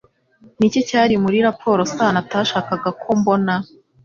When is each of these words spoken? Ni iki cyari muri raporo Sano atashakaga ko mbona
Ni 0.57 0.65
iki 0.69 0.81
cyari 0.89 1.13
muri 1.23 1.37
raporo 1.47 1.81
Sano 1.93 2.17
atashakaga 2.23 2.89
ko 3.01 3.09
mbona 3.19 3.53